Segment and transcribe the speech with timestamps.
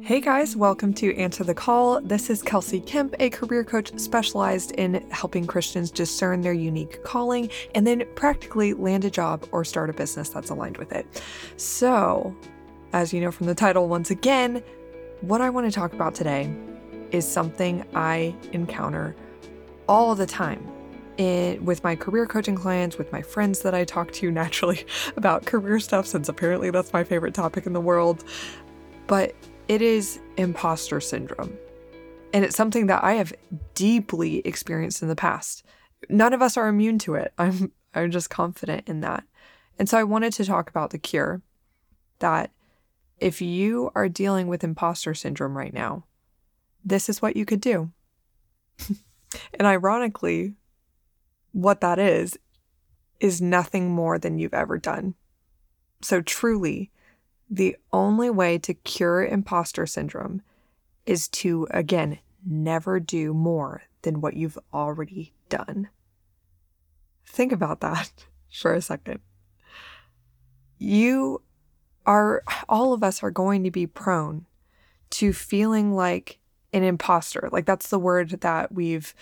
[0.00, 2.00] Hey guys, welcome to Answer the Call.
[2.00, 7.48] This is Kelsey Kemp, a career coach specialized in helping Christians discern their unique calling
[7.72, 11.22] and then practically land a job or start a business that's aligned with it.
[11.56, 12.34] So,
[12.92, 14.60] as you know from the title, once again,
[15.20, 16.52] what I want to talk about today
[17.12, 19.14] is something I encounter
[19.88, 20.66] all the time.
[21.16, 24.84] With my career coaching clients, with my friends that I talk to naturally
[25.16, 28.24] about career stuff, since apparently that's my favorite topic in the world.
[29.06, 29.36] But
[29.68, 31.56] it is imposter syndrome.
[32.32, 33.32] And it's something that I have
[33.74, 35.64] deeply experienced in the past.
[36.08, 37.32] None of us are immune to it.
[37.38, 39.24] I'm I'm just confident in that.
[39.78, 41.40] And so I wanted to talk about the cure
[42.18, 42.50] that
[43.18, 46.04] if you are dealing with imposter syndrome right now,
[46.84, 47.90] this is what you could do.
[49.54, 50.54] and ironically,
[51.52, 52.38] what that is,
[53.18, 55.14] is nothing more than you've ever done.
[56.02, 56.90] So truly,
[57.48, 60.42] the only way to cure imposter syndrome
[61.04, 65.88] is to, again, never do more than what you've already done.
[67.24, 69.20] Think about that for a second.
[70.78, 71.42] You
[72.04, 74.46] are, all of us are going to be prone
[75.10, 76.38] to feeling like
[76.72, 77.48] an imposter.
[77.50, 79.14] Like that's the word that we've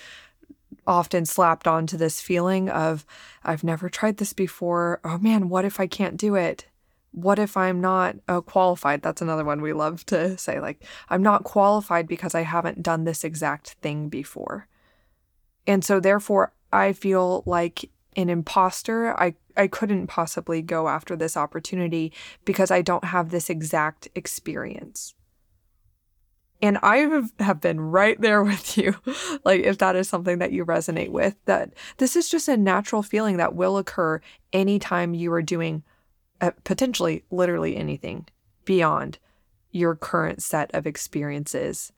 [0.87, 3.07] often slapped onto this feeling of,
[3.43, 5.01] I've never tried this before.
[5.05, 6.67] Oh man, what if I can't do it?
[7.15, 9.03] What if I'm not uh, qualified?
[9.03, 10.59] That's another one we love to say.
[10.59, 14.67] Like, I'm not qualified because I haven't done this exact thing before.
[15.67, 19.19] And so, therefore, I feel like an imposter.
[19.19, 22.12] I, I couldn't possibly go after this opportunity
[22.45, 25.15] because I don't have this exact experience.
[26.61, 28.97] And I have been right there with you.
[29.45, 33.05] like, if that is something that you resonate with, that this is just a natural
[33.05, 34.20] feeling that will occur
[34.53, 35.85] anytime you are doing
[36.45, 38.27] Uh, potentially literally anything
[38.67, 39.19] beyond
[39.70, 41.91] your current set of experiences.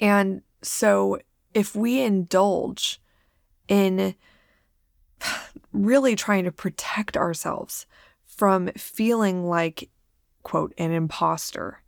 [0.00, 1.18] And so
[1.52, 3.02] if we indulge
[3.68, 4.14] in
[5.74, 7.84] really trying to protect ourselves
[8.24, 9.90] from feeling like,
[10.42, 11.82] quote, an imposter,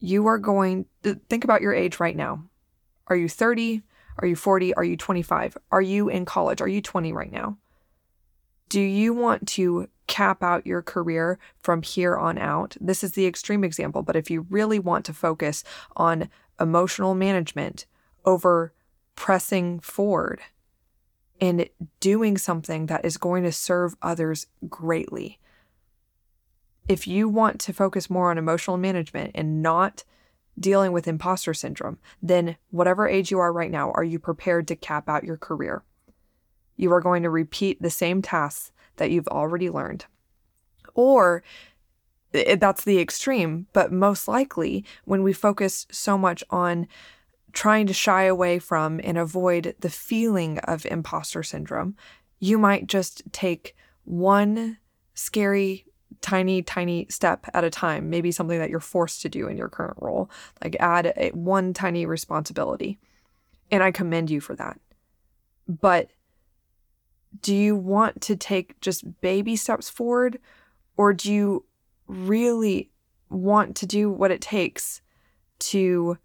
[0.00, 2.44] you are going to think about your age right now.
[3.06, 3.80] Are you 30?
[4.18, 4.74] Are you 40?
[4.74, 5.56] Are you 25?
[5.72, 6.60] Are you in college?
[6.60, 7.56] Are you 20 right now?
[8.68, 12.76] Do you want to cap out your career from here on out.
[12.80, 15.62] This is the extreme example, but if you really want to focus
[15.96, 16.28] on
[16.60, 17.86] emotional management
[18.24, 18.74] over
[19.14, 20.40] pressing forward
[21.40, 21.68] and
[22.00, 25.38] doing something that is going to serve others greatly,
[26.88, 30.02] if you want to focus more on emotional management and not
[30.58, 34.74] dealing with imposter syndrome, then whatever age you are right now, are you prepared to
[34.74, 35.84] cap out your career?
[36.76, 40.04] You are going to repeat the same tasks that you've already learned.
[40.94, 41.42] Or
[42.32, 46.86] that's the extreme, but most likely when we focus so much on
[47.52, 51.96] trying to shy away from and avoid the feeling of imposter syndrome,
[52.38, 53.74] you might just take
[54.04, 54.78] one
[55.14, 55.86] scary,
[56.20, 59.68] tiny, tiny step at a time, maybe something that you're forced to do in your
[59.68, 60.30] current role,
[60.62, 63.00] like add a, one tiny responsibility.
[63.70, 64.78] And I commend you for that.
[65.66, 66.10] But
[67.40, 70.38] do you want to take just baby steps forward
[70.96, 71.64] or do you
[72.06, 72.90] really
[73.28, 75.00] want to do what it takes
[75.58, 76.18] to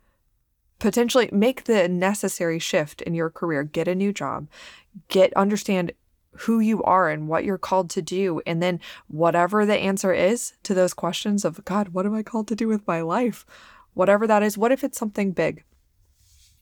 [0.79, 4.47] potentially make the necessary shift in your career get a new job
[5.07, 5.91] get understand
[6.39, 10.53] who you are and what you're called to do and then whatever the answer is
[10.63, 13.45] to those questions of god what am i called to do with my life?
[13.93, 15.63] Whatever that is what if it's something big?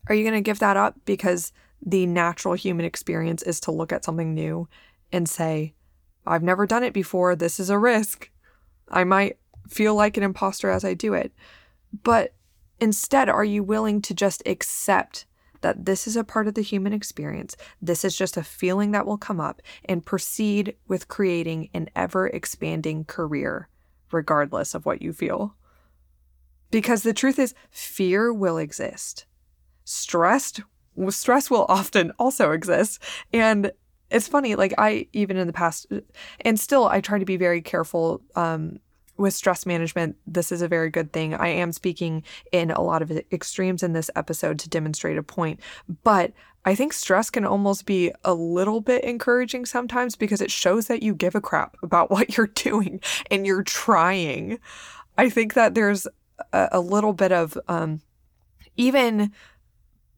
[0.07, 1.51] Are you going to give that up because
[1.85, 4.67] the natural human experience is to look at something new
[5.11, 5.73] and say,
[6.25, 7.35] I've never done it before.
[7.35, 8.29] This is a risk.
[8.89, 9.37] I might
[9.69, 11.33] feel like an imposter as I do it.
[12.03, 12.33] But
[12.79, 15.25] instead, are you willing to just accept
[15.61, 17.55] that this is a part of the human experience?
[17.81, 22.27] This is just a feeling that will come up and proceed with creating an ever
[22.27, 23.67] expanding career,
[24.11, 25.55] regardless of what you feel?
[26.71, 29.25] Because the truth is, fear will exist.
[29.85, 30.61] Stressed
[31.09, 33.01] stress will often also exist.
[33.31, 33.71] And
[34.11, 35.87] it's funny, like I, even in the past,
[36.41, 38.79] and still, I try to be very careful um,
[39.17, 40.17] with stress management.
[40.27, 41.33] This is a very good thing.
[41.33, 45.59] I am speaking in a lot of extremes in this episode to demonstrate a point,
[46.03, 46.33] but
[46.65, 51.03] I think stress can almost be a little bit encouraging sometimes because it shows that
[51.03, 54.59] you give a crap about what you're doing and you're trying.
[55.17, 56.07] I think that there's
[56.53, 58.01] a, a little bit of um,
[58.77, 59.31] even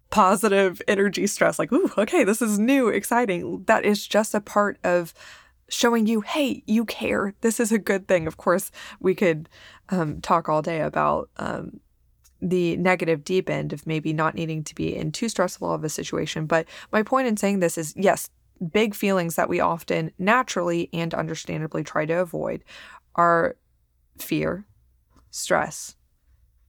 [0.10, 4.78] positive energy stress like ooh okay this is new exciting that is just a part
[4.84, 5.14] of
[5.70, 7.34] showing you, hey, you care.
[7.42, 8.28] This is a good thing.
[8.28, 9.50] Of course, we could
[9.90, 11.80] um, talk all day about um,
[12.42, 15.90] the negative deep end of maybe not needing to be in too stressful of a
[15.90, 16.46] situation.
[16.46, 18.30] But my point in saying this is yes,
[18.72, 22.64] big feelings that we often naturally and understandably try to avoid
[23.16, 23.56] are
[24.20, 24.66] fear,
[25.32, 25.96] stress,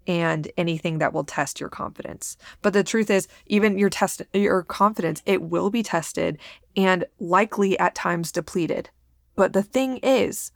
[0.06, 2.36] and anything that will test your confidence.
[2.62, 6.38] But the truth is, even your test your confidence, it will be tested
[6.76, 8.90] and likely at times depleted.
[9.34, 10.52] But the thing is,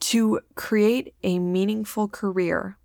[0.00, 2.78] to create a meaningful career,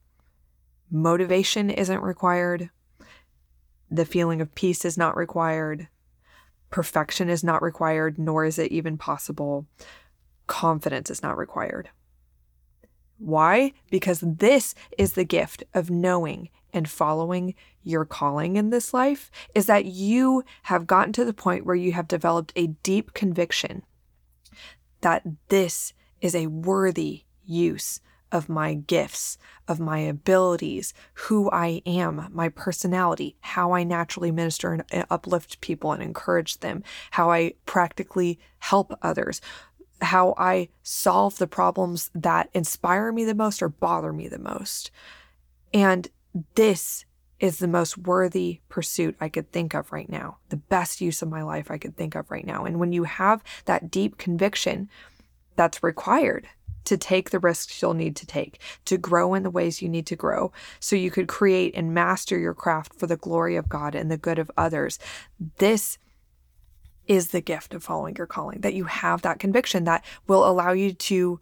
[0.90, 2.70] motivation isn't required.
[3.92, 5.88] The feeling of peace is not required.
[6.70, 9.66] Perfection is not required, nor is it even possible.
[10.48, 11.90] Confidence is not required.
[13.20, 13.74] Why?
[13.92, 19.66] Because this is the gift of knowing and following your calling in this life is
[19.66, 23.84] that you have gotten to the point where you have developed a deep conviction
[25.02, 28.02] that this is a worthy use
[28.32, 29.38] of my gifts,
[29.68, 35.62] of my abilities, who I am, my personality, how I naturally minister and uh, uplift
[35.62, 39.42] people and encourage them, how I practically help others,
[40.02, 44.92] how I solve the problems that inspire me the most or bother me the most.
[45.74, 46.08] And
[46.56, 47.06] this
[47.40, 51.30] is the most worthy pursuit I could think of right now, the best use of
[51.30, 52.66] my life I could think of right now.
[52.66, 54.90] And when you have that deep conviction
[55.56, 56.48] that's required
[56.86, 60.08] to take the risks you'll need to take, to grow in the ways you need
[60.08, 63.96] to grow, so you could create and master your craft for the glory of God
[63.96, 65.00] and the good of others,
[65.58, 65.98] this
[67.10, 70.72] is the gift of following your calling, that you have that conviction that will allow
[70.72, 71.40] you to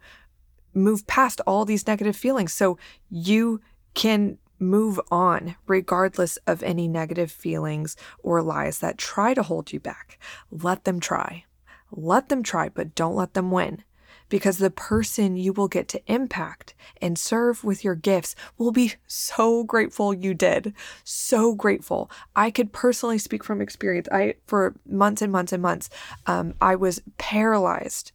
[0.74, 2.78] move past all these negative feelings so
[3.10, 3.60] you
[3.94, 9.78] can move on regardless of any negative feelings or lies that try to hold you
[9.78, 10.18] back.
[10.50, 11.44] Let them try.
[11.92, 13.84] Let them try, but don't let them win
[14.28, 18.94] because the person you will get to impact and serve with your gifts will be
[19.06, 20.74] so grateful you did.
[21.04, 22.10] So grateful.
[22.36, 24.08] I could personally speak from experience.
[24.12, 25.90] I, for months and months and months,
[26.26, 28.12] um, I was paralyzed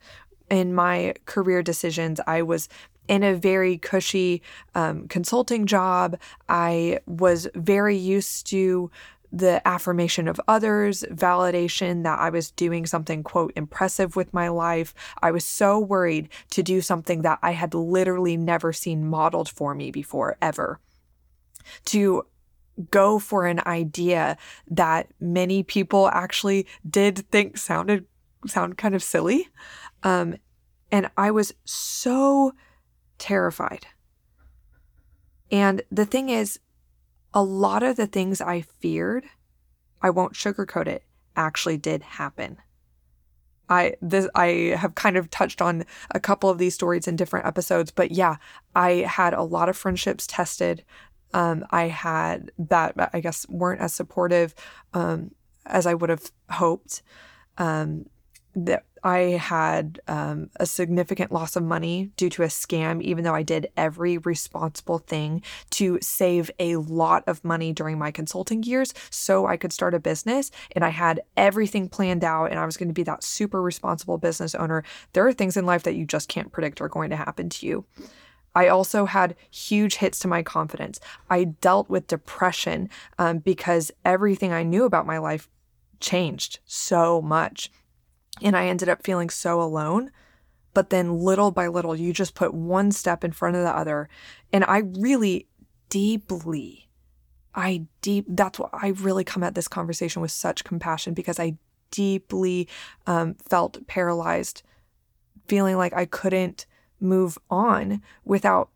[0.50, 2.20] in my career decisions.
[2.28, 2.70] I was
[3.08, 4.42] in a very cushy
[4.76, 6.18] um, consulting job.
[6.48, 8.90] I was very used to
[9.34, 14.94] the affirmation of others, validation that I was doing something, quote, impressive with my life.
[15.24, 19.74] I was so worried to do something that I had literally never seen modeled for
[19.74, 20.80] me before, ever.
[21.86, 22.28] To
[22.92, 24.38] go for an idea
[24.70, 28.06] that many people actually did think sounded
[28.46, 29.48] sound kind of silly.
[30.04, 30.36] Um,
[30.92, 32.54] and I was so
[33.18, 33.88] terrified.
[35.52, 36.60] And the thing is,
[37.34, 39.26] a lot of the things I feared,
[40.02, 41.04] I won't sugarcoat it,
[41.36, 42.58] actually did happen.
[43.70, 47.46] I this I have kind of touched on a couple of these stories in different
[47.46, 48.36] episodes, but yeah,
[48.76, 50.84] I had a lot of friendships tested.
[51.34, 54.54] Um, I had that I guess weren't as supportive
[54.94, 55.32] um,
[55.66, 57.02] as I would have hoped.
[57.58, 58.06] Um,
[58.56, 63.36] that I had um, a significant loss of money due to a scam, even though
[63.36, 65.42] I did every responsible thing
[65.72, 70.00] to save a lot of money during my consulting years so I could start a
[70.00, 70.52] business.
[70.72, 74.18] And I had everything planned out and I was going to be that super responsible
[74.18, 74.84] business owner.
[75.12, 77.66] There are things in life that you just can't predict are going to happen to
[77.66, 77.86] you.
[78.56, 81.00] I also had huge hits to my confidence.
[81.30, 85.50] I dealt with depression um, because everything I knew about my life
[86.00, 87.72] changed so much.
[88.42, 90.12] And I ended up feeling so alone.
[90.74, 94.10] But then little by little, you just put one step in front of the other.
[94.52, 95.48] And I really
[95.90, 96.90] deeply,
[97.54, 101.58] I deep, that's why I really come at this conversation with such compassion because I
[101.92, 102.68] deeply
[103.06, 104.64] um, felt paralyzed,
[105.48, 106.66] feeling like I couldn't
[107.00, 108.70] move on without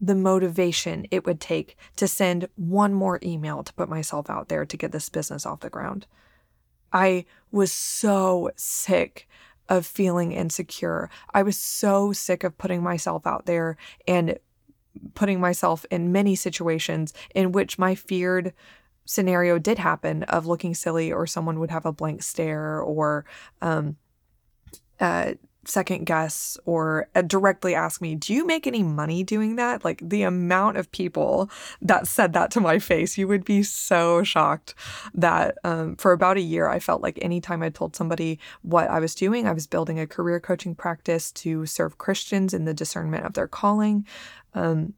[0.00, 4.64] the motivation it would take to send one more email to put myself out there
[4.64, 6.06] to get this business off the ground.
[6.92, 9.28] I was so sick
[9.68, 11.08] of feeling insecure.
[11.32, 14.38] I was so sick of putting myself out there and
[15.14, 18.52] putting myself in many situations in which my feared
[19.04, 23.24] scenario did happen of looking silly or someone would have a blank stare or
[23.60, 23.96] um,
[25.00, 25.32] uh,
[25.64, 29.84] second guess or uh, directly ask me, Do you make any money doing that?
[29.84, 31.50] Like the amount of people
[31.80, 34.74] that said that to my face, you would be so shocked
[35.14, 38.98] that um, for about a year, I felt like anytime I told somebody what I
[38.98, 43.26] was doing, I was building a career coaching practice to serve Christians in the discernment
[43.26, 44.06] of their calling.
[44.54, 44.94] Um,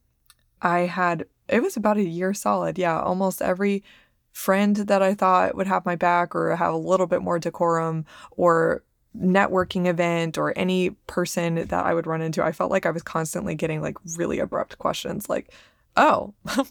[0.63, 2.79] I had, it was about a year solid.
[2.79, 3.85] Yeah, almost every
[4.33, 8.05] friend that I thought would have my back or have a little bit more decorum
[8.33, 8.83] or
[9.17, 13.03] networking event or any person that I would run into, I felt like I was
[13.03, 15.53] constantly getting like really abrupt questions like,
[15.97, 16.35] oh,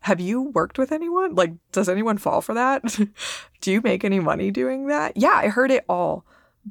[0.00, 1.34] have you worked with anyone?
[1.34, 2.82] Like, does anyone fall for that?
[3.60, 5.16] Do you make any money doing that?
[5.16, 6.24] Yeah, I heard it all.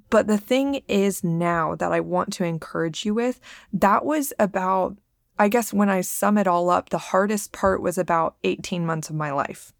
[0.10, 3.40] But the thing is now that I want to encourage you with,
[3.74, 4.98] that was about,
[5.40, 9.10] I guess, when I sum it all up, the hardest part was about 18 months
[9.10, 9.74] of my life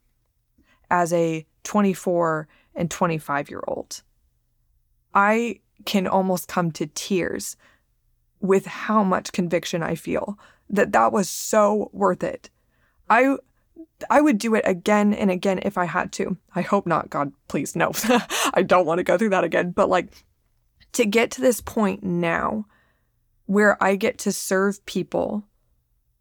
[0.90, 4.04] as a 24 and 25 year old.
[5.16, 7.58] I can almost come to tears
[8.42, 10.38] with how much conviction I feel
[10.70, 12.50] that that was so worth it.
[13.10, 13.38] I
[14.10, 16.38] I would do it again and again if I had to.
[16.54, 17.92] I hope not, God, please no.
[18.54, 20.12] I don't want to go through that again, but like
[20.94, 22.66] to get to this point now
[23.46, 25.46] where I get to serve people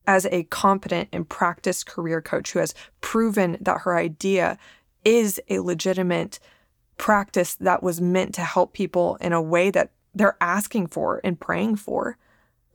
[0.06, 4.58] as a competent and practiced career coach who has proven that her idea
[5.04, 6.38] is a legitimate
[6.96, 11.40] practice that was meant to help people in a way that they're asking for and
[11.40, 12.16] praying for.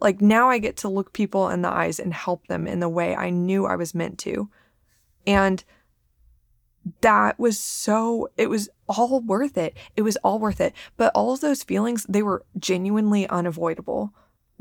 [0.02, 2.90] Like now I get to look people in the eyes and help them in the
[2.90, 4.50] way I knew I was meant to.
[5.28, 5.64] And
[7.02, 9.76] that was so, it was all worth it.
[9.96, 10.74] It was all worth it.
[10.98, 14.14] But all of those feelings, they were genuinely unavoidable,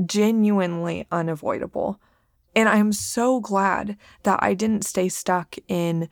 [0.04, 2.00] genuinely unavoidable.
[2.54, 6.08] And I'm so glad that I didn't stay stuck in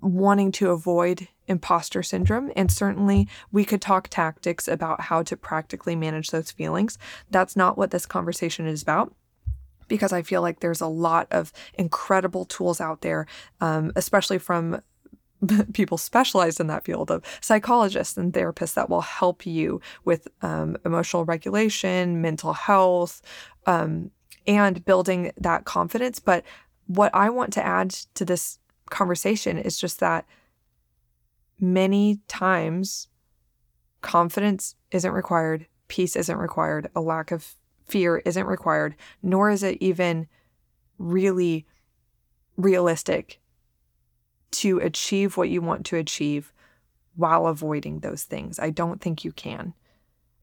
[0.00, 2.52] wanting to avoid imposter syndrome.
[2.56, 6.98] And certainly we could talk tactics about how to practically manage those feelings.
[7.30, 9.14] That's not what this conversation is about.
[9.88, 13.26] Because I feel like there's a lot of incredible tools out there,
[13.60, 14.80] um, especially from
[15.72, 20.76] people specialized in that field of psychologists and therapists that will help you with um,
[20.84, 23.22] emotional regulation, mental health,
[23.66, 24.10] um,
[24.46, 26.18] and building that confidence.
[26.18, 26.44] But
[26.86, 28.58] what I want to add to this
[28.90, 30.24] conversation is just that
[31.58, 33.08] many times
[34.02, 37.54] confidence isn't required, peace isn't required, a lack of
[37.86, 40.26] fear isn't required, nor is it even
[40.98, 41.66] really
[42.56, 43.40] realistic
[44.50, 46.52] to achieve what you want to achieve
[47.14, 48.58] while avoiding those things.
[48.58, 49.74] I don't think you can.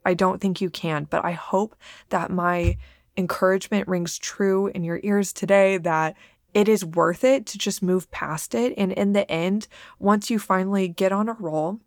[0.06, 1.76] I don't think you can, but I hope
[2.10, 2.78] that my
[3.16, 6.16] encouragement rings true in your ears today that
[6.54, 8.74] it is worth it to just move past it.
[8.78, 9.68] And in the end,
[10.00, 11.80] once you finally get on a roll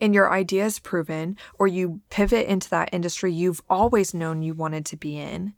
[0.00, 4.54] and your idea is proven, or you pivot into that industry you've always known you
[4.54, 5.54] wanted to be in,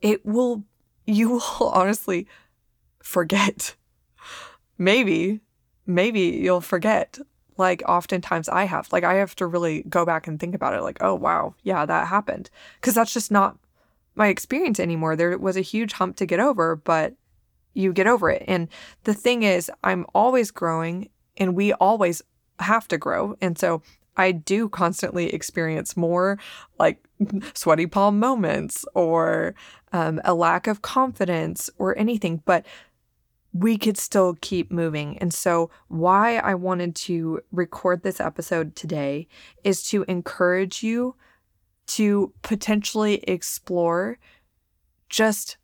[0.00, 0.64] it will,
[1.06, 2.26] you will honestly
[3.02, 3.76] forget.
[4.78, 5.40] Maybe,
[5.86, 7.18] maybe you'll forget.
[7.56, 8.90] Like oftentimes I have.
[8.90, 10.82] Like I have to really go back and think about it.
[10.82, 12.50] Like, oh, wow, yeah, that happened.
[12.80, 13.58] Cause that's just not
[14.14, 15.16] my experience anymore.
[15.16, 17.14] There was a huge hump to get over, but
[17.74, 18.44] you get over it.
[18.46, 18.68] And
[19.04, 22.22] the thing is, I'm always growing and we always
[22.60, 23.36] have to grow.
[23.40, 23.82] And so
[24.16, 26.38] I do constantly experience more
[26.78, 27.04] like
[27.54, 29.54] sweaty palm moments or
[29.92, 32.64] um, a lack of confidence or anything, but
[33.52, 35.16] we could still keep moving.
[35.18, 39.28] And so, why I wanted to record this episode today
[39.62, 41.14] is to encourage you
[41.86, 44.18] to potentially explore
[45.08, 45.56] just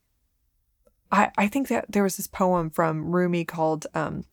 [1.12, 4.25] I, I think that there was this poem from Rumi called um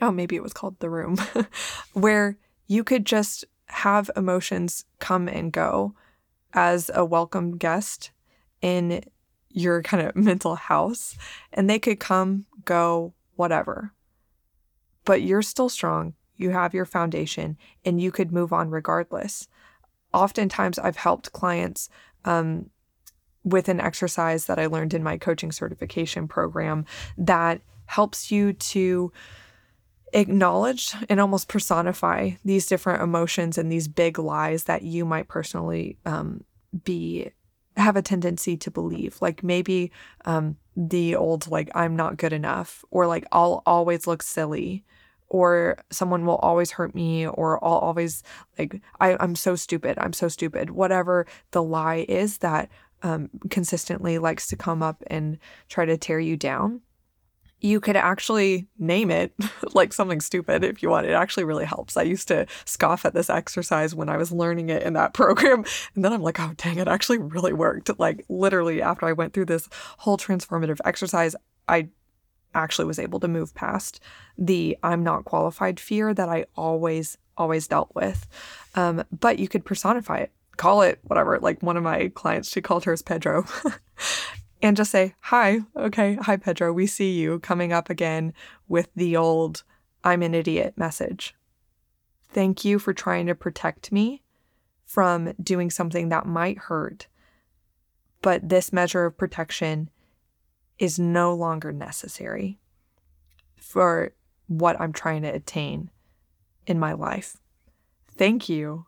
[0.00, 1.16] oh maybe it was called The Room
[1.92, 5.94] where you could just have emotions come and go
[6.52, 8.10] as a welcome guest
[8.62, 9.02] in
[9.48, 11.16] your kind of mental house
[11.52, 13.92] and they could come go whatever.
[15.04, 19.48] But you're still strong you have your foundation and you could move on regardless
[20.14, 21.88] oftentimes I've helped clients
[22.24, 22.70] um,
[23.44, 26.86] with an exercise that I learned in my coaching certification program
[27.18, 29.12] that helps you to
[30.14, 35.98] acknowledge and almost personify these different emotions and these big lies that you might personally
[36.06, 36.44] um,
[36.84, 37.30] be
[37.76, 39.20] have a tendency to believe.
[39.20, 39.90] Like maybe
[40.24, 44.84] um, the old like i'm not good enough or like i'll always look silly
[45.34, 48.22] or someone will always hurt me or I'll always
[48.56, 49.98] like I, I'm so stupid.
[49.98, 50.70] I'm so stupid.
[50.70, 52.70] Whatever the lie is that
[53.02, 55.38] um, consistently likes to come up and
[55.68, 56.82] try to tear you down.
[57.58, 59.34] You could actually name it
[59.74, 61.08] like something stupid if you want.
[61.08, 61.96] It actually really helps.
[61.96, 65.64] I used to scoff at this exercise when I was learning it in that program.
[65.96, 67.90] And then I'm like, oh, dang, it actually really worked.
[67.98, 71.34] Like, literally, after I went through this whole transformative exercise,
[71.66, 71.88] I
[72.54, 74.00] actually was able to move past
[74.38, 78.26] the I'm not qualified fear that I always, always dealt with.
[78.74, 81.38] Um, but you could personify it, call it whatever.
[81.38, 83.44] Like one of my clients, she called hers Pedro.
[84.62, 88.32] and just say, Hi, okay, hi, Pedro, we see you coming up again
[88.68, 89.62] with the old
[90.02, 91.34] I'm an idiot message.
[92.30, 94.22] Thank you for trying to protect me
[94.84, 97.06] from doing something that might hurt.
[98.22, 99.90] But this measure of protection
[100.78, 102.58] is no longer necessary
[103.56, 104.12] for
[104.46, 105.90] what I'm trying to attain
[106.66, 107.36] in my life.
[108.16, 108.86] Thank you,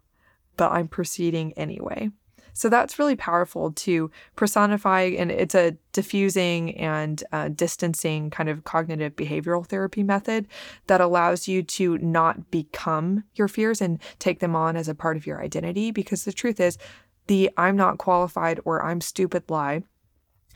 [0.57, 2.11] but I'm proceeding anyway.
[2.53, 8.65] So that's really powerful to personify, and it's a diffusing and uh, distancing kind of
[8.65, 10.47] cognitive behavioral therapy method
[10.87, 15.19] that allows you to not become your fears and take them on as a part
[15.19, 15.91] of your identity.
[15.91, 16.79] Because the truth is,
[17.27, 19.83] the I'm not qualified or I'm stupid lie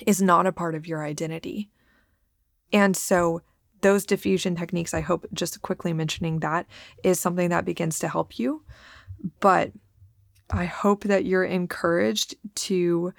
[0.07, 1.71] is not a part of your identity.
[2.73, 3.43] And so
[3.81, 6.67] those diffusion techniques, I hope just quickly mentioning that
[7.03, 8.63] is something that begins to help you.
[9.41, 9.73] But
[10.51, 13.15] I hope that you're encouraged to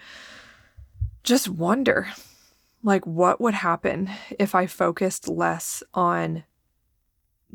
[1.24, 2.08] just wonder
[2.84, 4.10] like, what would happen
[4.40, 6.44] if I focused less on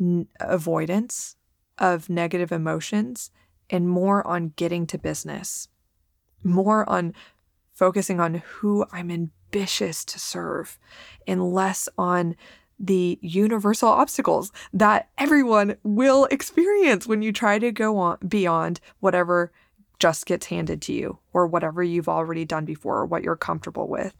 [0.00, 1.36] n- avoidance
[1.78, 3.30] of negative emotions
[3.68, 5.68] and more on getting to business,
[6.44, 7.12] more on
[7.76, 10.78] focusing on who I'm ambitious to serve,
[11.26, 12.34] and less on
[12.78, 19.52] the universal obstacles that everyone will experience when you try to go on beyond whatever
[19.98, 23.88] just gets handed to you or whatever you've already done before or what you're comfortable
[23.88, 24.14] with.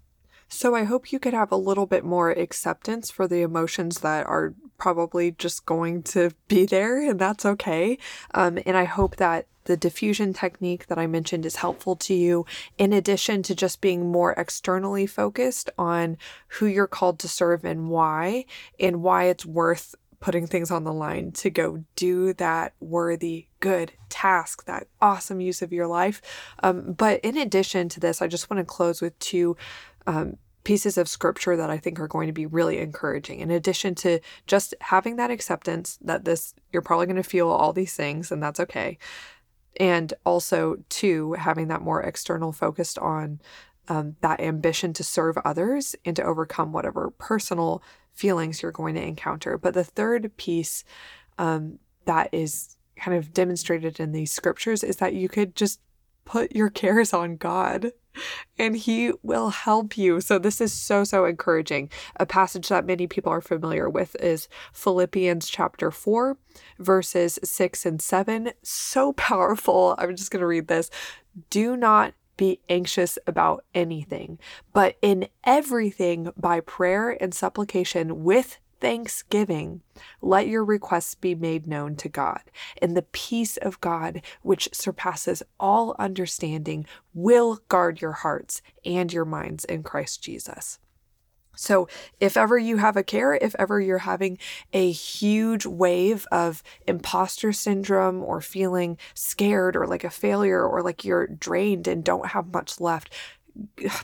[0.48, 4.26] So I hope you could have a little bit more acceptance for the emotions that
[4.26, 7.98] are probably just going to be there, and that's okay.
[8.32, 12.46] Um, and I hope that the diffusion technique that I mentioned is helpful to you,
[12.78, 16.16] in addition to just being more externally focused on
[16.48, 18.46] who you're called to serve and why,
[18.80, 23.92] and why it's worth putting things on the line to go do that worthy, good
[24.08, 26.22] task, that awesome use of your life.
[26.62, 29.56] Um, but in addition to this, I just want to close with two
[30.06, 33.38] um, pieces of scripture that I think are going to be really encouraging.
[33.38, 34.18] In addition to
[34.48, 38.42] just having that acceptance that this, you're probably going to feel all these things, and
[38.42, 38.98] that's okay.
[39.78, 43.40] And also, two, having that more external focused on
[43.88, 47.82] um, that ambition to serve others and to overcome whatever personal
[48.14, 49.58] feelings you're going to encounter.
[49.58, 50.84] But the third piece
[51.38, 55.80] um, that is kind of demonstrated in these scriptures is that you could just
[56.24, 57.92] put your cares on God
[58.58, 60.20] and he will help you.
[60.20, 61.90] So this is so so encouraging.
[62.16, 66.36] A passage that many people are familiar with is Philippians chapter 4
[66.78, 68.52] verses 6 and 7.
[68.62, 69.94] So powerful.
[69.98, 70.90] I'm just going to read this.
[71.50, 74.38] Do not be anxious about anything,
[74.72, 79.82] but in everything by prayer and supplication with thanksgiving,
[80.20, 82.42] let your requests be made known to God.
[82.80, 89.24] And the peace of God, which surpasses all understanding, will guard your hearts and your
[89.24, 90.78] minds in Christ Jesus.
[91.56, 91.88] So,
[92.20, 94.38] if ever you have a care, if ever you're having
[94.74, 101.02] a huge wave of imposter syndrome or feeling scared or like a failure or like
[101.02, 103.10] you're drained and don't have much left,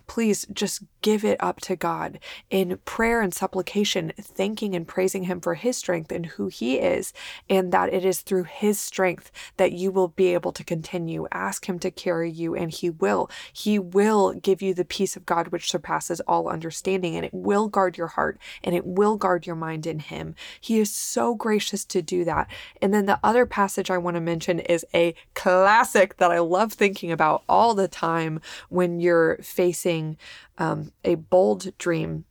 [0.06, 2.18] please just give it up to God
[2.50, 7.12] in prayer and supplication, thanking and praising Him for His strength and who He is,
[7.50, 11.26] and that it is through His strength that you will be able to continue.
[11.32, 13.30] Ask Him to carry you, and He will.
[13.52, 17.68] He will give you the peace of God which surpasses all understanding, and it will
[17.68, 20.34] guard your heart and it will guard your mind in Him.
[20.60, 22.48] He is so gracious to do that.
[22.80, 26.72] And then the other passage I want to mention is a classic that I love
[26.72, 30.16] thinking about all the time when you're facing
[30.58, 32.24] um, a bold dream,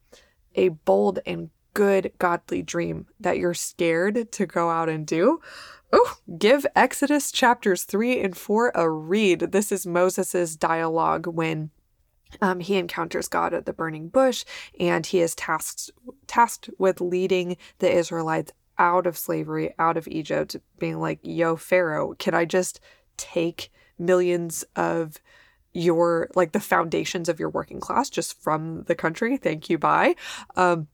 [0.56, 5.40] a bold and good godly dream that you're scared to go out and do.
[5.94, 9.52] Oh, give Exodus chapters 3 and 4 a read.
[9.52, 11.72] This is Moses' dialogue when
[12.42, 14.46] um, he encounters God at the burning bush
[14.80, 15.92] and he is tasked
[16.28, 22.16] tasked with leading the Israelites out of slavery, out of Egypt, being like, yo, Pharaoh,
[22.18, 22.80] can I just
[23.18, 25.20] take millions of
[25.74, 29.38] your like the foundations of your working class just from the country.
[29.38, 30.16] Thank you, bye.
[30.56, 30.88] Um,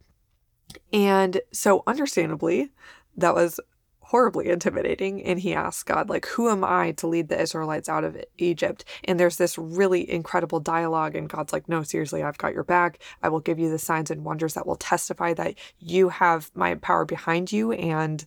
[0.91, 2.71] and so, understandably,
[3.15, 3.59] that was
[4.07, 5.21] horribly intimidating.
[5.23, 8.85] And he asks God, like, who am I to lead the Israelites out of Egypt?
[9.03, 11.13] And there's this really incredible dialogue.
[11.13, 12.99] And God's like, no, seriously, I've got your back.
[13.21, 16.75] I will give you the signs and wonders that will testify that you have my
[16.75, 17.73] power behind you.
[17.73, 18.23] And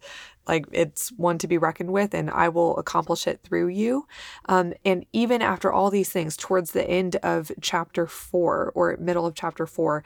[0.50, 4.08] like it's one to be reckoned with, and I will accomplish it through you.
[4.46, 9.26] Um, and even after all these things, towards the end of chapter four or middle
[9.26, 10.02] of chapter four,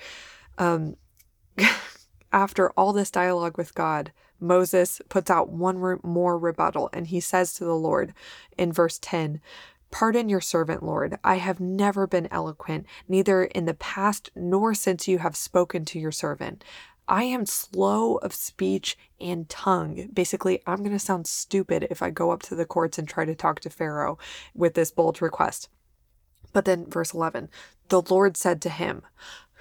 [0.58, 0.96] um,
[2.32, 7.20] after all this dialogue with God, Moses puts out one re- more rebuttal and he
[7.20, 8.12] says to the Lord
[8.58, 9.40] in verse 10
[9.90, 11.18] Pardon your servant, Lord.
[11.22, 16.00] I have never been eloquent, neither in the past nor since you have spoken to
[16.00, 16.64] your servant.
[17.06, 20.08] I am slow of speech and tongue.
[20.12, 23.24] Basically, I'm going to sound stupid if I go up to the courts and try
[23.24, 24.18] to talk to Pharaoh
[24.54, 25.68] with this bold request.
[26.52, 27.50] But then, verse 11,
[27.88, 29.02] the Lord said to him,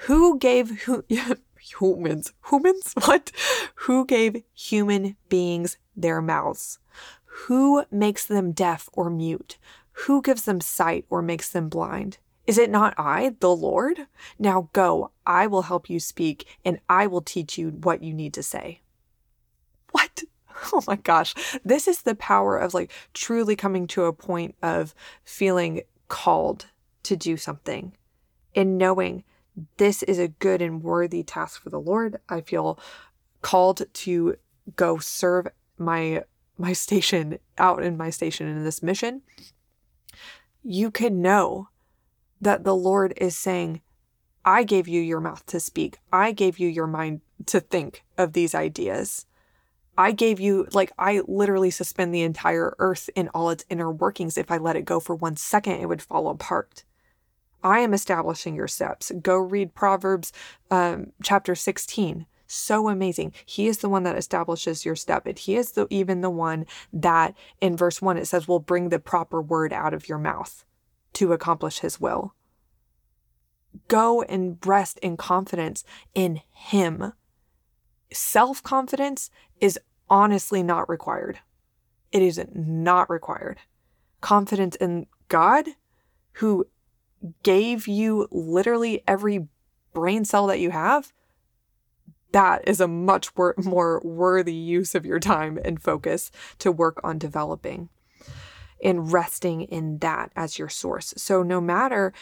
[0.05, 1.03] Who gave who,
[1.59, 2.93] humans, humans?
[3.05, 3.31] What?
[3.75, 6.79] Who gave human beings their mouths?
[7.25, 9.57] Who makes them deaf or mute?
[10.05, 12.19] Who gives them sight or makes them blind?
[12.45, 14.07] Is it not I, the Lord?
[14.37, 18.33] Now go, I will help you speak, and I will teach you what you need
[18.33, 18.81] to say.
[19.91, 20.23] What?
[20.71, 21.33] Oh my gosh.
[21.65, 24.93] This is the power of like truly coming to a point of
[25.25, 26.67] feeling called
[27.01, 27.93] to do something
[28.55, 29.23] and knowing
[29.77, 32.17] this is a good and worthy task for the Lord.
[32.29, 32.79] I feel
[33.41, 34.35] called to
[34.75, 36.23] go serve my
[36.57, 39.21] my station out in my station in this mission.
[40.63, 41.69] You can know
[42.43, 43.81] that the Lord is saying,
[44.45, 45.97] I gave you your mouth to speak.
[46.11, 49.25] I gave you your mind to think of these ideas.
[49.97, 54.37] I gave you, like, I literally suspend the entire earth in all its inner workings.
[54.37, 56.83] If I let it go for one second, it would fall apart.
[57.63, 59.11] I am establishing your steps.
[59.21, 60.33] Go read Proverbs
[60.69, 62.25] um, chapter 16.
[62.47, 63.33] So amazing.
[63.45, 65.25] He is the one that establishes your step.
[65.25, 68.89] And he is the, even the one that in verse 1 it says will bring
[68.89, 70.65] the proper word out of your mouth
[71.13, 72.33] to accomplish his will.
[73.87, 77.13] Go and rest in confidence in him.
[78.11, 81.39] Self confidence is honestly not required.
[82.11, 83.59] It is not required.
[84.21, 85.65] Confidence in God,
[86.33, 86.67] who
[87.41, 89.47] gave you literally every
[89.93, 91.11] brain cell that you have,
[92.31, 96.99] that is a much wor- more worthy use of your time and focus to work
[97.03, 97.89] on developing
[98.83, 101.13] and resting in that as your source.
[101.17, 102.13] So, no matter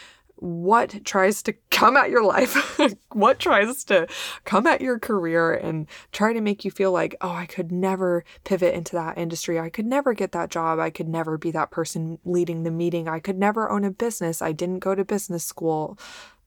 [0.41, 2.79] what tries to come at your life,
[3.11, 4.07] what tries to
[4.43, 8.23] come at your career and try to make you feel like, oh, I could never
[8.43, 9.59] pivot into that industry.
[9.59, 10.79] I could never get that job.
[10.79, 13.07] I could never be that person leading the meeting.
[13.07, 14.41] I could never own a business.
[14.41, 15.97] I didn't go to business school.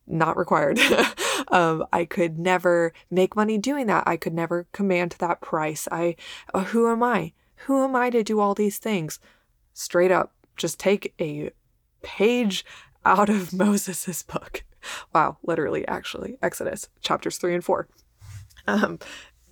[0.08, 0.78] Not required.
[1.48, 4.04] um, I could never make money doing that.
[4.06, 5.86] I could never command that price.
[5.90, 6.16] I,
[6.52, 7.32] uh, who am I?
[7.66, 9.20] Who am I to do all these things?
[9.74, 11.50] Straight up just take a
[12.02, 12.64] page
[13.04, 14.64] out of Moses's book.
[15.14, 17.88] Wow, literally, actually, Exodus chapters three and four.
[18.66, 18.98] Um,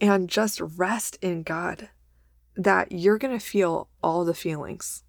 [0.01, 1.89] and just rest in God
[2.57, 5.05] that you're going to feel all the feelings,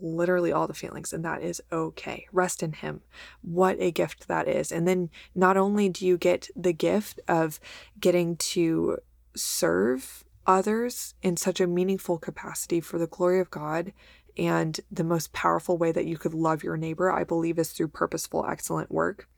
[0.00, 2.26] literally all the feelings, and that is okay.
[2.32, 3.02] Rest in Him.
[3.42, 4.72] What a gift that is.
[4.72, 7.60] And then not only do you get the gift of
[8.00, 8.98] getting to
[9.36, 13.92] serve others in such a meaningful capacity for the glory of God
[14.36, 17.88] and the most powerful way that you could love your neighbor, I believe, is through
[17.88, 19.28] purposeful, excellent work.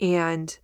[0.00, 0.56] And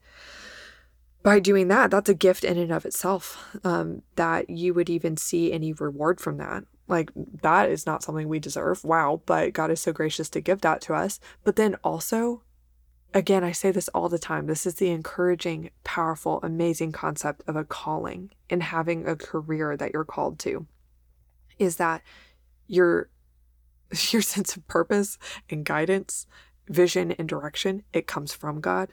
[1.22, 5.16] by doing that, that's a gift in and of itself um, that you would even
[5.16, 6.64] see any reward from that.
[6.88, 8.84] Like, that is not something we deserve.
[8.84, 9.22] Wow.
[9.26, 11.20] But God is so gracious to give that to us.
[11.44, 12.42] But then also,
[13.14, 17.54] again, I say this all the time this is the encouraging, powerful, amazing concept of
[17.54, 20.66] a calling and having a career that you're called to
[21.58, 22.02] is that
[22.66, 23.10] you're
[24.10, 26.26] your sense of purpose and guidance,
[26.68, 28.92] vision and direction, it comes from God.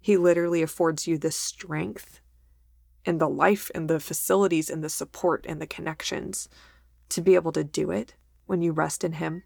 [0.00, 2.20] He literally affords you the strength
[3.04, 6.48] and the life and the facilities and the support and the connections
[7.10, 8.14] to be able to do it
[8.46, 9.42] when you rest in Him.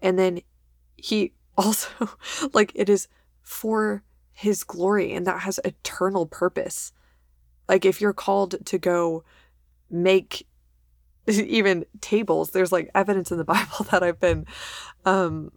[0.00, 0.40] And then
[0.96, 2.10] He also,
[2.52, 3.08] like, it is
[3.42, 6.92] for His glory and that has eternal purpose.
[7.68, 9.24] Like, if you're called to go
[9.90, 10.46] make
[11.40, 12.50] even tables.
[12.50, 14.46] There's like evidence in the Bible that I've been
[15.04, 15.52] um,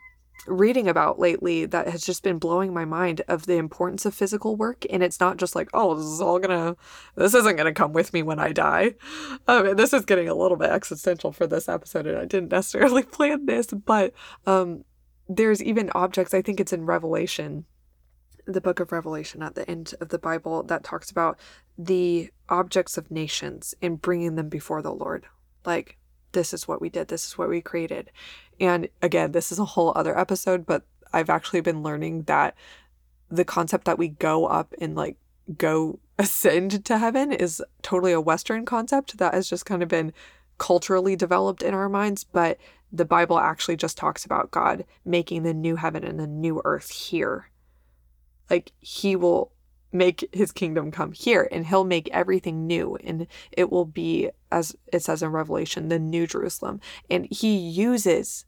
[0.47, 4.55] reading about lately that has just been blowing my mind of the importance of physical
[4.55, 4.86] work.
[4.89, 6.75] And it's not just like, oh, this is all gonna,
[7.15, 8.95] this isn't gonna come with me when I die.
[9.47, 13.03] Um, this is getting a little bit existential for this episode, and I didn't necessarily
[13.03, 14.13] plan this, but
[14.45, 14.84] um,
[15.29, 17.65] there's even objects, I think it's in Revelation
[18.47, 21.39] the book of Revelation at the end of the Bible that talks about
[21.77, 25.27] the objects of nations and bringing them before the Lord.
[25.65, 25.97] Like,
[26.32, 28.12] this is what we did, this is what we created.
[28.60, 32.56] And again, this is a whole other episode, but I've actually been learning that
[33.30, 35.17] the concept that we go up and like
[35.58, 40.13] go ascend to heaven is totally a Western concept that has just kind of been
[40.58, 42.58] culturally developed in our minds, but
[42.91, 46.91] the Bible actually just talks about God making the new heaven and the new earth
[46.91, 47.50] here.
[48.50, 49.54] Like, He will
[49.91, 54.75] make his kingdom come here and he'll make everything new and it will be as
[54.91, 58.45] it says in revelation the new jerusalem and he uses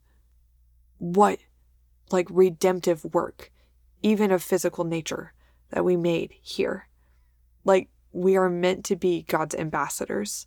[0.98, 1.38] what
[2.10, 3.50] like redemptive work
[4.02, 5.32] even of physical nature
[5.70, 6.88] that we made here
[7.64, 10.46] like we are meant to be God's ambassadors,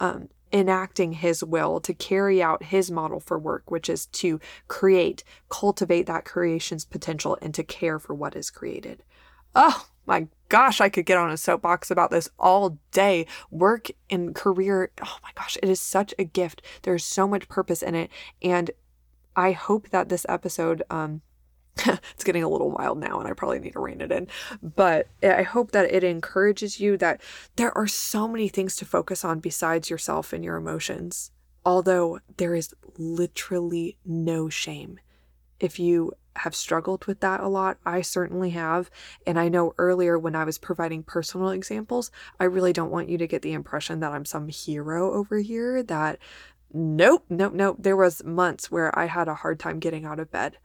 [0.00, 5.22] um, enacting His will to carry out His model for work, which is to create,
[5.50, 9.02] cultivate that creation's potential, and to care for what is created.
[9.54, 13.26] Oh my gosh, I could get on a soapbox about this all day.
[13.50, 16.62] Work and career, oh my gosh, it is such a gift.
[16.82, 18.10] There's so much purpose in it.
[18.42, 18.70] And
[19.36, 21.20] I hope that this episode, um,
[21.76, 24.28] it's getting a little wild now and I probably need to rein it in.
[24.62, 27.20] But I hope that it encourages you that
[27.56, 31.30] there are so many things to focus on besides yourself and your emotions.
[31.66, 34.98] Although there is literally no shame.
[35.60, 38.90] If you have struggled with that a lot, I certainly have.
[39.26, 43.18] And I know earlier when I was providing personal examples, I really don't want you
[43.18, 46.18] to get the impression that I'm some hero over here, that
[46.72, 47.76] nope, nope, nope.
[47.78, 50.58] There was months where I had a hard time getting out of bed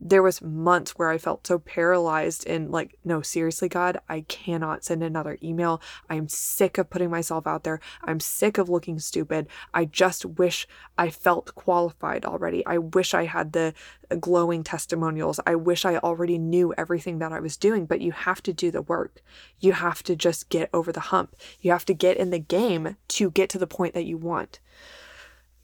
[0.00, 4.84] there was months where I felt so paralyzed and like, no, seriously, God, I cannot
[4.84, 5.82] send another email.
[6.08, 7.80] I'm sick of putting myself out there.
[8.02, 9.46] I'm sick of looking stupid.
[9.74, 12.64] I just wish I felt qualified already.
[12.64, 13.74] I wish I had the
[14.10, 15.38] uh, glowing testimonials.
[15.46, 18.70] I wish I already knew everything that I was doing, but you have to do
[18.70, 19.20] the work.
[19.58, 21.36] You have to just get over the hump.
[21.60, 24.60] You have to get in the game to get to the point that you want.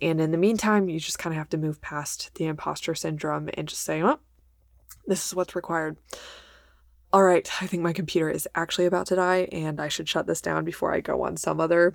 [0.00, 3.48] And in the meantime, you just kind of have to move past the imposter syndrome
[3.54, 4.18] and just say, oh,
[5.06, 5.96] this is what's required.
[7.12, 10.26] All right, I think my computer is actually about to die, and I should shut
[10.26, 11.94] this down before I go on some other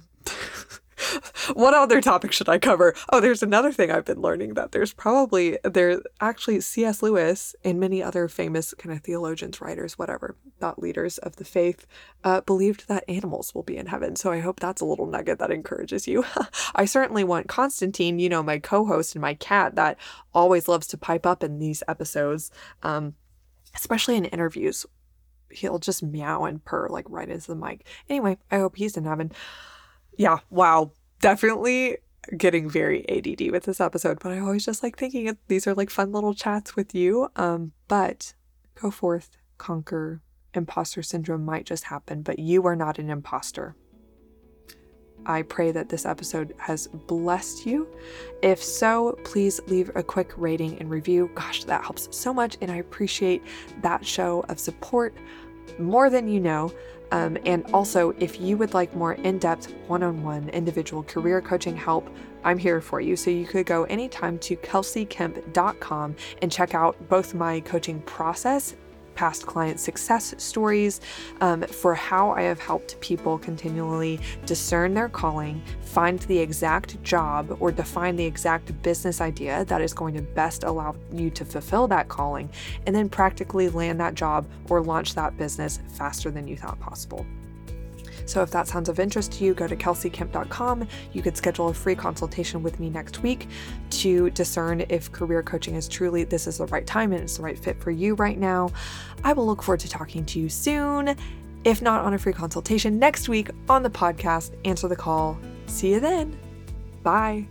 [1.54, 2.94] what other topic should I cover?
[3.12, 7.02] Oh, there's another thing I've been learning that there's probably there actually C.S.
[7.02, 11.86] Lewis and many other famous kind of theologians, writers, whatever, thought leaders of the faith,
[12.24, 14.16] uh, believed that animals will be in heaven.
[14.16, 16.26] So I hope that's a little nugget that encourages you.
[16.76, 19.98] I certainly want Constantine, you know, my co-host and my cat that
[20.34, 22.52] always loves to pipe up in these episodes,
[22.84, 23.16] um,
[23.76, 24.86] especially in interviews.
[25.50, 27.86] He'll just meow and purr like right into the mic.
[28.10, 29.32] Anyway, I hope he's in heaven
[30.18, 30.92] yeah, wow.
[31.20, 31.98] Definitely
[32.38, 35.90] getting very ADD with this episode, but I always just like thinking these are like
[35.90, 37.30] fun little chats with you.
[37.36, 38.34] Um, but
[38.76, 40.22] go forth, conquer.
[40.54, 43.76] Imposter syndrome might just happen, but you are not an imposter.
[45.26, 47.88] I pray that this episode has blessed you.
[48.42, 51.30] If so, please leave a quick rating and review.
[51.36, 53.44] Gosh, that helps so much, and I appreciate
[53.82, 55.16] that show of support
[55.80, 56.74] more than you know.
[57.12, 61.42] Um, and also, if you would like more in depth, one on one individual career
[61.42, 62.10] coaching help,
[62.44, 63.16] I'm here for you.
[63.16, 68.76] So you could go anytime to kelseykemp.com and check out both my coaching process
[69.22, 71.00] past client success stories
[71.42, 77.56] um, for how I have helped people continually discern their calling, find the exact job,
[77.60, 81.88] or define the exact business idea that is going to best allow you to fulfill
[81.90, 82.50] that calling,
[82.88, 87.24] and then practically land that job or launch that business faster than you thought possible.
[88.32, 90.88] So if that sounds of interest to you, go to kelseykemp.com.
[91.12, 93.50] You could schedule a free consultation with me next week
[93.90, 97.44] to discern if career coaching is truly this is the right time and it's the
[97.44, 98.70] right fit for you right now.
[99.26, 101.14] I will look forward to talking to you soon.
[101.66, 105.38] If not on a free consultation next week on the podcast, answer the call.
[105.66, 106.40] See you then.
[107.04, 107.48] Bye.